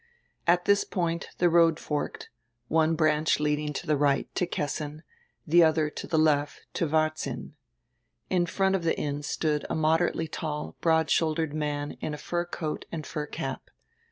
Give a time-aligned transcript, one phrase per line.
[0.47, 2.29] At diis point die road forked,
[2.69, 5.03] one branch leading to die right to Kessin,
[5.45, 7.51] the odier to die left to Varzin.
[8.27, 12.45] In front of die inn stood a moderately tall, broad shouldered man in a fur
[12.45, 13.69] coat and a fur cap.